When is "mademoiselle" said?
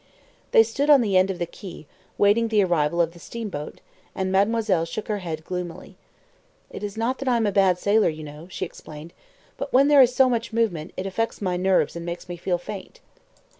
4.31-4.85